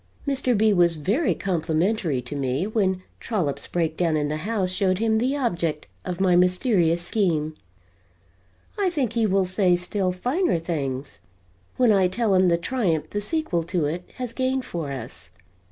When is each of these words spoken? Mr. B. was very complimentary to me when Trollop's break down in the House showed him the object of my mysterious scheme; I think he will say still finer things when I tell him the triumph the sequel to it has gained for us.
Mr. 0.27 0.57
B. 0.57 0.73
was 0.73 0.95
very 0.95 1.35
complimentary 1.35 2.23
to 2.23 2.35
me 2.35 2.65
when 2.65 3.03
Trollop's 3.19 3.67
break 3.67 3.95
down 3.95 4.17
in 4.17 4.29
the 4.29 4.37
House 4.37 4.71
showed 4.71 4.97
him 4.97 5.19
the 5.19 5.37
object 5.37 5.85
of 6.03 6.19
my 6.19 6.35
mysterious 6.35 7.03
scheme; 7.03 7.53
I 8.79 8.89
think 8.89 9.13
he 9.13 9.27
will 9.27 9.45
say 9.45 9.75
still 9.75 10.11
finer 10.11 10.57
things 10.57 11.19
when 11.77 11.91
I 11.91 12.07
tell 12.07 12.33
him 12.33 12.47
the 12.47 12.57
triumph 12.57 13.11
the 13.11 13.21
sequel 13.21 13.61
to 13.65 13.85
it 13.85 14.09
has 14.15 14.33
gained 14.33 14.65
for 14.65 14.91
us. 14.91 15.29